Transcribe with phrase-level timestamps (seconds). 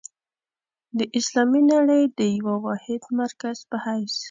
[0.97, 4.13] د اسلامي نړۍ د یوه واحد مرکز په حیث.